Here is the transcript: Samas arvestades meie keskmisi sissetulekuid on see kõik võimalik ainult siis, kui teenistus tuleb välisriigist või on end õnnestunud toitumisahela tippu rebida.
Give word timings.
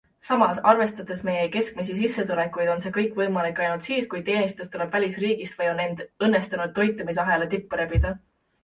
Samas 0.27 0.59
arvestades 0.69 1.19
meie 1.27 1.43
keskmisi 1.55 1.97
sissetulekuid 1.99 2.71
on 2.77 2.81
see 2.85 2.93
kõik 2.97 3.13
võimalik 3.21 3.61
ainult 3.67 3.87
siis, 3.91 4.09
kui 4.15 4.25
teenistus 4.31 4.73
tuleb 4.77 4.99
välisriigist 4.99 5.61
või 5.63 5.71
on 5.77 5.87
end 5.87 6.05
õnnestunud 6.31 6.77
toitumisahela 6.81 7.53
tippu 7.55 7.83
rebida. 7.85 8.19